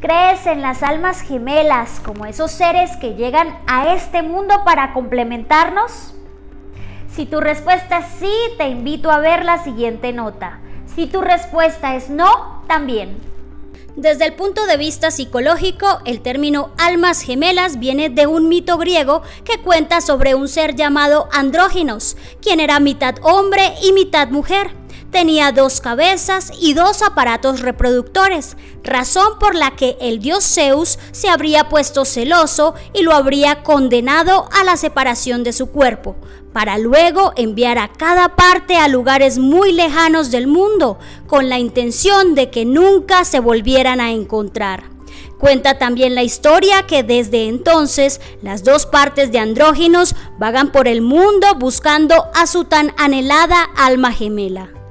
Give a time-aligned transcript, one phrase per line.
[0.00, 6.14] ¿Crees en las almas gemelas como esos seres que llegan a este mundo para complementarnos?
[7.10, 10.60] Si tu respuesta es sí, te invito a ver la siguiente nota.
[10.94, 13.18] Si tu respuesta es no, también.
[13.96, 19.22] Desde el punto de vista psicológico, el término almas gemelas viene de un mito griego
[19.44, 24.83] que cuenta sobre un ser llamado Andróginos, quien era mitad hombre y mitad mujer.
[25.14, 31.28] Tenía dos cabezas y dos aparatos reproductores, razón por la que el dios Zeus se
[31.28, 36.16] habría puesto celoso y lo habría condenado a la separación de su cuerpo,
[36.52, 42.34] para luego enviar a cada parte a lugares muy lejanos del mundo, con la intención
[42.34, 44.90] de que nunca se volvieran a encontrar.
[45.38, 51.02] Cuenta también la historia que desde entonces las dos partes de andróginos vagan por el
[51.02, 54.83] mundo buscando a su tan anhelada alma gemela.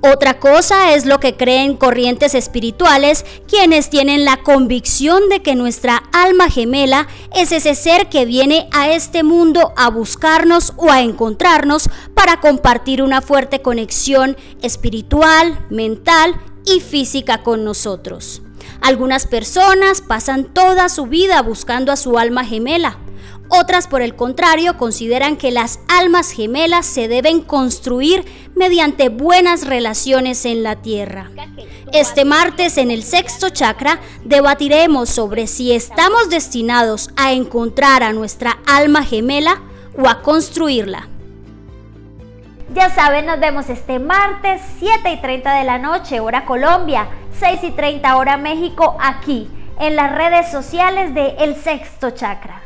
[0.00, 6.04] Otra cosa es lo que creen corrientes espirituales, quienes tienen la convicción de que nuestra
[6.12, 11.90] alma gemela es ese ser que viene a este mundo a buscarnos o a encontrarnos
[12.14, 18.42] para compartir una fuerte conexión espiritual, mental y física con nosotros.
[18.80, 22.98] Algunas personas pasan toda su vida buscando a su alma gemela
[23.48, 30.44] otras, por el contrario, consideran que las almas gemelas se deben construir mediante buenas relaciones
[30.44, 31.30] en la tierra.
[31.92, 38.58] Este martes en el sexto chakra debatiremos sobre si estamos destinados a encontrar a nuestra
[38.66, 39.62] alma gemela
[39.96, 41.08] o a construirla.
[42.74, 47.08] Ya saben, nos vemos este martes 7 y 30 de la noche, hora Colombia,
[47.40, 49.48] 6 y 30 hora México, aquí,
[49.80, 52.62] en las redes sociales de El Sexto Chakra.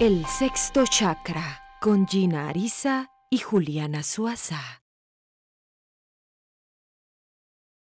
[0.00, 4.83] El sexto chakra con Gina Arisa y Juliana Suaza.